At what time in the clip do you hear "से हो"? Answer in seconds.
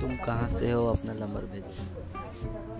0.48-0.86